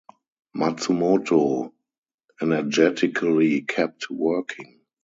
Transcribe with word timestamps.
Matsumoto 0.57 1.71
energetically 2.41 3.61
kept 3.61 4.09
working. 4.09 4.79